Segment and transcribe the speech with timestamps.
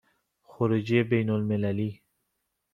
[0.43, 1.91] خروجی بین المللی